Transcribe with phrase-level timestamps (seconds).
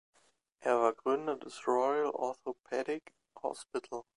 [0.61, 4.01] Er war Gründer des "Royal Orthopaedic Hospital".